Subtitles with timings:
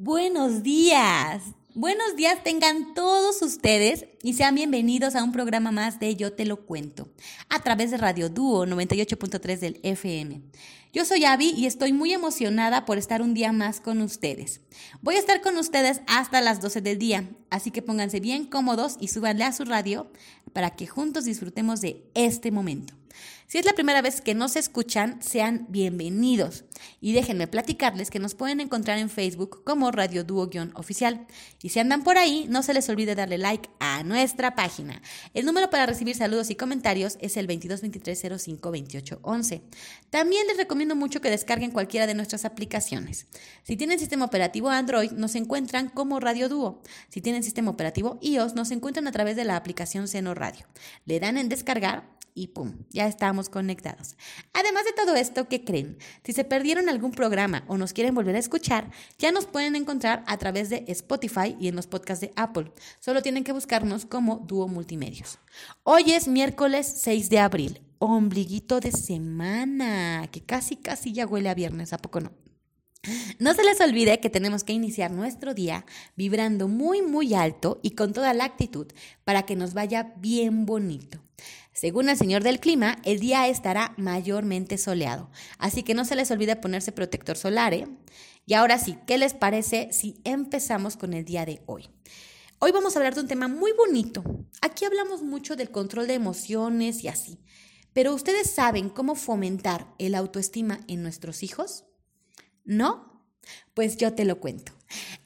[0.00, 1.42] Buenos días.
[1.74, 6.44] Buenos días tengan todos ustedes y sean bienvenidos a un programa más de Yo Te
[6.44, 7.08] Lo Cuento,
[7.48, 10.40] a través de Radio Dúo 98.3 del FM.
[10.92, 14.60] Yo soy Abby y estoy muy emocionada por estar un día más con ustedes.
[15.02, 18.98] Voy a estar con ustedes hasta las 12 del día, así que pónganse bien cómodos
[19.00, 20.12] y súbanle a su radio
[20.52, 22.97] para que juntos disfrutemos de este momento.
[23.48, 26.64] Si es la primera vez que nos escuchan, sean bienvenidos.
[27.00, 31.26] Y déjenme platicarles que nos pueden encontrar en Facebook como Radio Dúo-oficial.
[31.62, 35.00] Y si andan por ahí, no se les olvide darle like a nuestra página.
[35.32, 39.62] El número para recibir saludos y comentarios es el 2223052811.
[40.10, 43.28] También les recomiendo mucho que descarguen cualquiera de nuestras aplicaciones.
[43.62, 46.82] Si tienen sistema operativo Android, nos encuentran como Radio Dúo.
[47.08, 50.66] Si tienen sistema operativo iOS, nos encuentran a través de la aplicación Seno Radio.
[51.06, 54.16] Le dan en descargar y pum, ya estamos conectados.
[54.52, 55.98] Además de todo esto, ¿qué creen?
[56.24, 60.24] Si se perdieron algún programa o nos quieren volver a escuchar, ya nos pueden encontrar
[60.26, 62.72] a través de Spotify y en los podcasts de Apple.
[63.00, 65.38] Solo tienen que buscarnos como Dúo Multimedios.
[65.82, 71.54] Hoy es miércoles 6 de abril, ombliguito de semana, que casi casi ya huele a
[71.54, 72.32] viernes, ¿a poco no?
[73.38, 77.90] No se les olvide que tenemos que iniciar nuestro día vibrando muy, muy alto y
[77.92, 78.86] con toda la actitud
[79.24, 81.20] para que nos vaya bien bonito.
[81.78, 86.28] Según el señor del clima, el día estará mayormente soleado, así que no se les
[86.32, 87.72] olvide ponerse protector solar.
[87.72, 87.86] ¿eh?
[88.46, 91.88] Y ahora sí, ¿qué les parece si empezamos con el día de hoy?
[92.58, 94.24] Hoy vamos a hablar de un tema muy bonito.
[94.60, 97.38] Aquí hablamos mucho del control de emociones y así,
[97.92, 101.84] pero ¿ustedes saben cómo fomentar el autoestima en nuestros hijos?
[102.64, 103.22] ¿No?
[103.74, 104.77] Pues yo te lo cuento.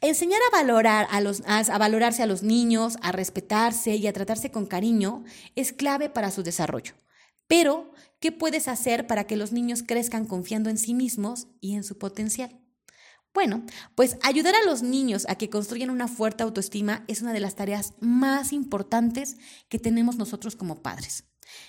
[0.03, 4.51] Enseñar a valorar a, los, a, valorarse a los niños, a respetarse y a tratarse
[4.51, 5.23] con cariño
[5.55, 6.95] es clave para su desarrollo.
[7.47, 11.85] Pero, ¿qué puedes hacer para que los niños crezcan confiando en sí mismos y en
[11.85, 12.61] su potencial?
[13.33, 17.41] Bueno, pues ayudar a los niños a que construyan una fuerte autoestima es una de
[17.41, 19.37] las tareas más importantes
[19.69, 21.27] que tenemos nosotros como padres.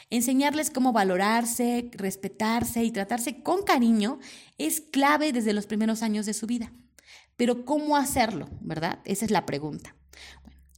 [0.09, 4.17] Enseñarles cómo valorarse, respetarse y tratarse con cariño
[4.57, 6.73] es clave desde los primeros años de su vida.
[7.35, 8.49] Pero ¿cómo hacerlo?
[8.61, 8.99] ¿Verdad?
[9.05, 9.95] Esa es la pregunta.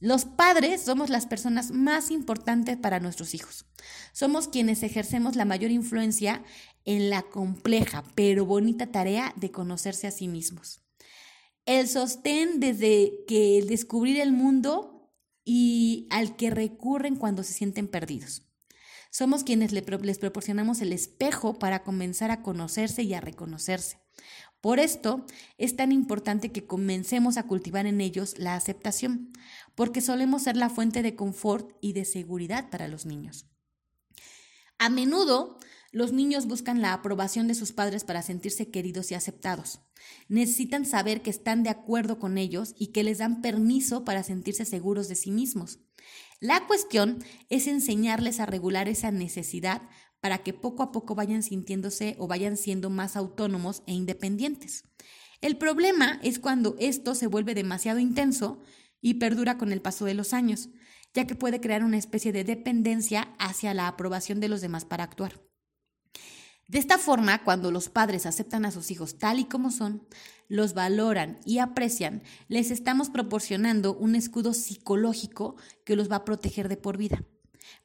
[0.00, 3.64] los padres somos las personas más importantes para nuestros hijos.
[4.12, 6.44] Somos quienes ejercemos la mayor influencia
[6.84, 10.82] en la compleja pero bonita tarea de conocerse a sí mismos.
[11.64, 15.10] El sostén desde que descubrir el mundo
[15.44, 18.42] y al que recurren cuando se sienten perdidos.
[19.10, 24.05] Somos quienes les proporcionamos el espejo para comenzar a conocerse y a reconocerse.
[24.66, 25.24] Por esto
[25.58, 29.32] es tan importante que comencemos a cultivar en ellos la aceptación,
[29.76, 33.46] porque solemos ser la fuente de confort y de seguridad para los niños.
[34.80, 35.60] A menudo,
[35.92, 39.82] los niños buscan la aprobación de sus padres para sentirse queridos y aceptados.
[40.26, 44.64] Necesitan saber que están de acuerdo con ellos y que les dan permiso para sentirse
[44.64, 45.78] seguros de sí mismos.
[46.40, 49.82] La cuestión es enseñarles a regular esa necesidad
[50.26, 54.82] para que poco a poco vayan sintiéndose o vayan siendo más autónomos e independientes.
[55.40, 58.60] El problema es cuando esto se vuelve demasiado intenso
[59.00, 60.68] y perdura con el paso de los años,
[61.14, 65.04] ya que puede crear una especie de dependencia hacia la aprobación de los demás para
[65.04, 65.40] actuar.
[66.66, 70.08] De esta forma, cuando los padres aceptan a sus hijos tal y como son,
[70.48, 75.54] los valoran y aprecian, les estamos proporcionando un escudo psicológico
[75.84, 77.22] que los va a proteger de por vida.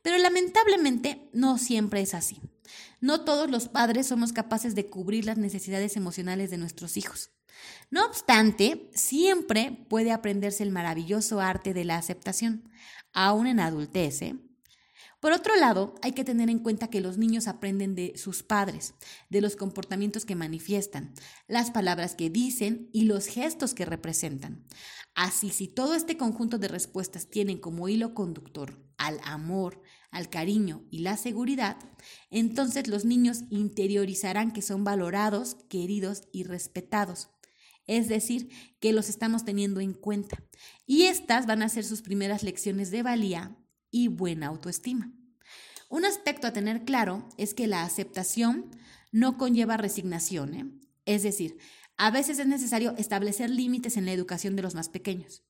[0.01, 2.41] Pero lamentablemente no siempre es así.
[2.99, 7.31] No todos los padres somos capaces de cubrir las necesidades emocionales de nuestros hijos.
[7.89, 12.69] No obstante, siempre puede aprenderse el maravilloso arte de la aceptación,
[13.13, 14.21] aún en adultez.
[14.21, 14.35] ¿eh?
[15.19, 18.95] Por otro lado, hay que tener en cuenta que los niños aprenden de sus padres,
[19.29, 21.13] de los comportamientos que manifiestan,
[21.47, 24.65] las palabras que dicen y los gestos que representan.
[25.13, 29.81] Así, si todo este conjunto de respuestas tienen como hilo conductor al amor,
[30.11, 31.77] al cariño y la seguridad,
[32.29, 37.29] entonces los niños interiorizarán que son valorados, queridos y respetados.
[37.87, 40.43] Es decir, que los estamos teniendo en cuenta.
[40.85, 43.57] Y estas van a ser sus primeras lecciones de valía
[43.89, 45.11] y buena autoestima.
[45.89, 48.69] Un aspecto a tener claro es que la aceptación
[49.11, 50.53] no conlleva resignación.
[50.53, 50.71] ¿eh?
[51.05, 51.57] Es decir,
[51.97, 55.43] a veces es necesario establecer límites en la educación de los más pequeños.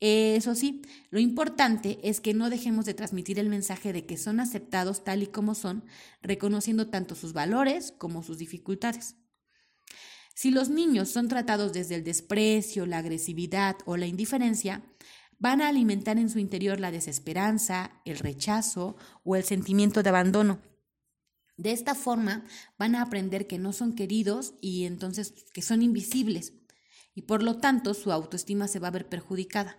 [0.00, 4.40] Eso sí, lo importante es que no dejemos de transmitir el mensaje de que son
[4.40, 5.84] aceptados tal y como son,
[6.22, 9.16] reconociendo tanto sus valores como sus dificultades.
[10.34, 14.84] Si los niños son tratados desde el desprecio, la agresividad o la indiferencia,
[15.40, 20.60] van a alimentar en su interior la desesperanza, el rechazo o el sentimiento de abandono.
[21.58, 22.46] De esta forma
[22.78, 26.54] van a aprender que no son queridos y entonces que son invisibles.
[27.18, 29.76] y por lo tanto su autoestima se va a ver perjudicada.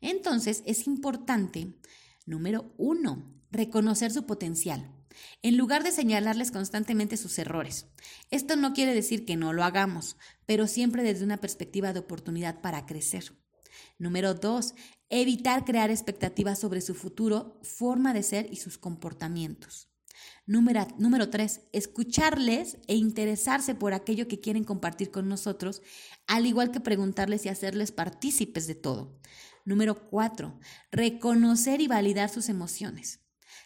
[0.00, 1.74] Entonces es importante,
[2.24, 4.90] número uno, reconocer su potencial,
[5.42, 7.84] en lugar de señalarles constantemente sus errores.
[8.30, 12.62] Esto no quiere decir que no lo hagamos, pero siempre desde una perspectiva de oportunidad
[12.62, 13.34] para crecer.
[13.98, 14.72] Número dos,
[15.10, 19.89] evitar crear expectativas sobre su futuro, forma de ser y sus comportamientos.
[20.46, 25.82] Número, número tres, escucharles e interesarse por aquello que quieren compartir con nosotros,
[26.26, 29.20] al igual que preguntarles y hacerles partícipes de todo.
[29.64, 30.58] Número cuatro,
[30.90, 33.20] reconocer y validar sus emociones.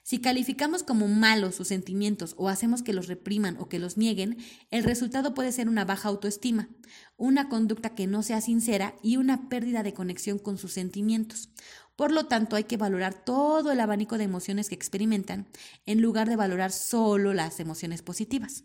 [0.07, 4.37] Si calificamos como malos sus sentimientos o hacemos que los repriman o que los nieguen,
[4.71, 6.69] el resultado puede ser una baja autoestima,
[7.17, 11.49] una conducta que no sea sincera y una pérdida de conexión con sus sentimientos.
[11.97, 15.49] Por lo tanto, hay que valorar todo el abanico de emociones que experimentan
[15.87, 18.65] en lugar de valorar solo las emociones positivas.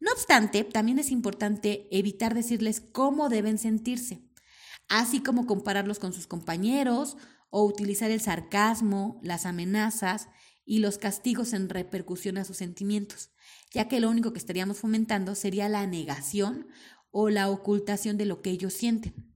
[0.00, 4.28] No obstante, también es importante evitar decirles cómo deben sentirse,
[4.88, 7.16] así como compararlos con sus compañeros
[7.50, 10.28] o utilizar el sarcasmo, las amenazas
[10.64, 13.30] y los castigos en repercusión a sus sentimientos,
[13.70, 16.66] ya que lo único que estaríamos fomentando sería la negación
[17.10, 19.31] o la ocultación de lo que ellos sienten.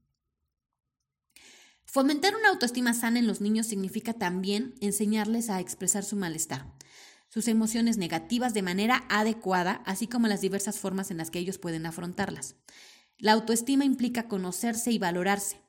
[1.96, 6.70] Fomentar una autoestima sana en los niños significa también enseñarles a expresar su malestar,
[7.30, 11.56] sus emociones negativas de manera adecuada, así como las diversas formas en las que ellos
[11.56, 12.56] pueden afrontarlas.
[13.16, 15.62] La autoestima implica conocerse y valorarse,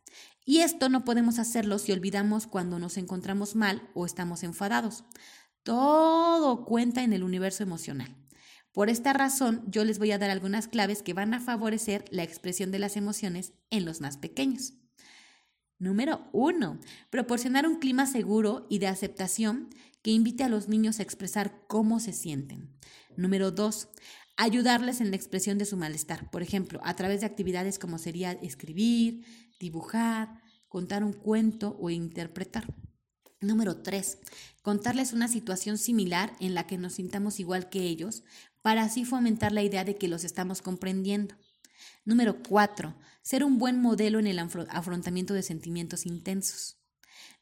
[0.43, 5.05] y esto no podemos hacerlo si olvidamos cuando nos encontramos mal o estamos enfadados.
[5.63, 8.17] Todo cuenta en el universo emocional.
[8.73, 12.23] Por esta razón, yo les voy a dar algunas claves que van a favorecer la
[12.23, 14.73] expresión de las emociones en los más pequeños.
[15.79, 16.79] Número uno,
[17.09, 19.69] proporcionar un clima seguro y de aceptación
[20.01, 22.75] que invite a los niños a expresar cómo se sienten.
[23.15, 23.89] Número dos,
[24.37, 28.31] ayudarles en la expresión de su malestar, por ejemplo, a través de actividades como sería
[28.31, 29.25] escribir,
[29.59, 32.73] dibujar, contar un cuento o interpretar.
[33.39, 34.17] Número 3.
[34.63, 38.23] Contarles una situación similar en la que nos sintamos igual que ellos
[38.63, 41.35] para así fomentar la idea de que los estamos comprendiendo.
[42.05, 42.95] Número 4.
[43.21, 46.77] Ser un buen modelo en el afrontamiento de sentimientos intensos.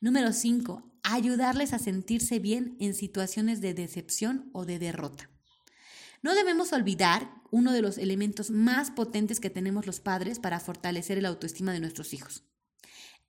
[0.02, 1.00] Número 5.
[1.04, 5.30] Ayudarles a sentirse bien en situaciones de decepción o de derrota.
[6.22, 11.20] No debemos olvidar uno de los elementos más potentes que tenemos los padres para fortalecer
[11.20, 12.44] el autoestima de nuestros hijos,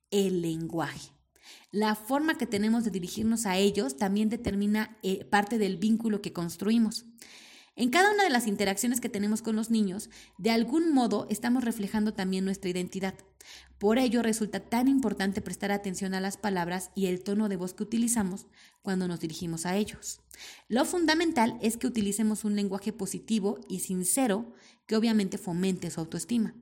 [0.09, 1.11] el lenguaje.
[1.71, 6.33] La forma que tenemos de dirigirnos a ellos también determina eh, parte del vínculo que
[6.33, 7.05] construimos.
[7.79, 10.09] En cada una de las interacciones que tenemos con los niños,
[10.39, 13.13] de algún modo estamos reflejando también nuestra identidad.
[13.77, 17.75] Por ello resulta tan importante prestar atención a las palabras y el tono de voz
[17.75, 18.47] que utilizamos
[18.81, 20.21] cuando nos dirigimos a ellos.
[20.67, 24.55] Lo fundamental es que utilicemos un lenguaje positivo y sincero
[24.87, 26.55] que obviamente fomente su autoestima.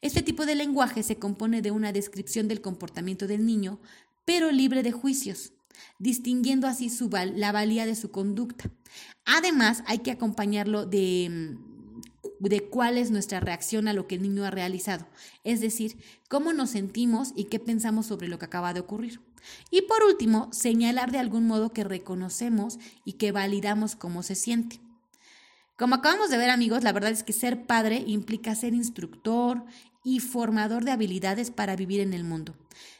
[0.00, 3.80] Este tipo de lenguaje se compone de una descripción del comportamiento del niño
[4.24, 5.52] pero libre de juicios,
[5.98, 8.70] distinguiendo así su la valía de su conducta.
[9.24, 11.74] Además, hay que acompañarlo de, mm,
[12.40, 15.06] de cuál es nuestra reacción a lo que el niño ha realizado,
[15.44, 15.96] es decir,
[16.28, 19.20] cómo nos sentimos y qué pensamos sobre lo que acaba de ocurrir.
[19.70, 24.80] Y por último, señalar de algún modo que reconocemos y que validamos cómo se siente.
[25.76, 29.64] Como acabamos de ver amigos, la verdad es que ser padre implica ser instructor
[30.04, 32.54] y formador de habilidades para vivir en el mundo.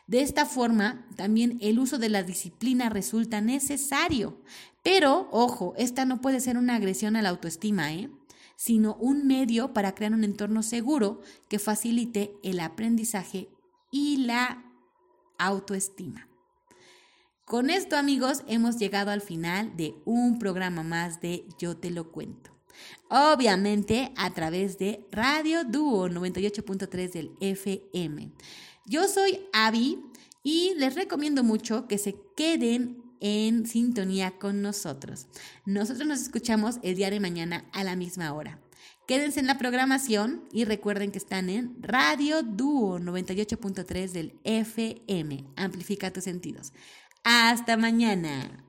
[0.06, 4.40] De esta forma, también el uso de la disciplina resulta necesario.
[4.82, 8.10] Pero, ojo, esta no puede ser una agresión a la autoestima, ¿eh?
[8.56, 13.48] sino un medio para crear un entorno seguro que facilite el aprendizaje
[13.90, 14.64] y la
[15.38, 16.28] autoestima.
[17.44, 22.10] Con esto, amigos, hemos llegado al final de un programa más de Yo te lo
[22.10, 22.50] cuento.
[23.10, 28.32] Obviamente a través de Radio Dúo 98.3 del FM.
[28.86, 29.98] Yo soy Avi
[30.42, 35.26] y les recomiendo mucho que se queden en sintonía con nosotros.
[35.64, 38.60] Nosotros nos escuchamos el día de mañana a la misma hora.
[39.06, 45.44] Quédense en la programación y recuerden que están en Radio Dúo 98.3 del FM.
[45.56, 46.72] Amplifica tus sentidos.
[47.22, 48.63] Hasta mañana.